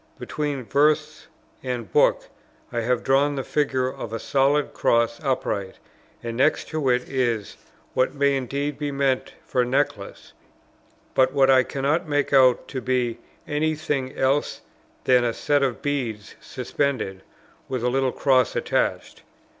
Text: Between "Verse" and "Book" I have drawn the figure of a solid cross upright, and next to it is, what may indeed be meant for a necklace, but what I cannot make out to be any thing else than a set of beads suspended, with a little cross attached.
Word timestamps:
Between 0.17 0.63
"Verse" 0.65 1.27
and 1.61 1.91
"Book" 1.93 2.27
I 2.73 2.79
have 2.81 3.03
drawn 3.03 3.35
the 3.35 3.43
figure 3.43 3.87
of 3.87 4.11
a 4.11 4.17
solid 4.17 4.73
cross 4.73 5.19
upright, 5.23 5.75
and 6.23 6.35
next 6.35 6.67
to 6.69 6.89
it 6.89 7.07
is, 7.07 7.55
what 7.93 8.15
may 8.15 8.35
indeed 8.35 8.79
be 8.79 8.91
meant 8.91 9.33
for 9.45 9.61
a 9.61 9.65
necklace, 9.65 10.33
but 11.13 11.33
what 11.33 11.51
I 11.51 11.61
cannot 11.61 12.09
make 12.09 12.33
out 12.33 12.67
to 12.69 12.81
be 12.81 13.19
any 13.47 13.75
thing 13.75 14.17
else 14.17 14.61
than 15.03 15.23
a 15.23 15.35
set 15.35 15.61
of 15.61 15.83
beads 15.83 16.33
suspended, 16.41 17.21
with 17.69 17.83
a 17.83 17.89
little 17.89 18.11
cross 18.11 18.55
attached. 18.55 19.21